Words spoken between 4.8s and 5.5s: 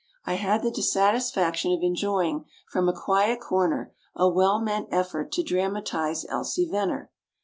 effort to